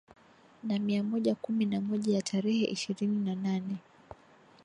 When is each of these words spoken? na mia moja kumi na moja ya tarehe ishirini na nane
na 0.63 0.79
mia 0.79 1.03
moja 1.03 1.35
kumi 1.35 1.65
na 1.65 1.81
moja 1.81 2.13
ya 2.15 2.21
tarehe 2.21 2.65
ishirini 2.65 3.25
na 3.25 3.35
nane 3.35 3.77